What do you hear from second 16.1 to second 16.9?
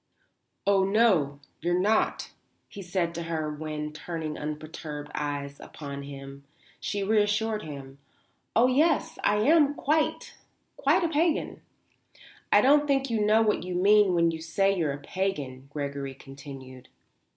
continued.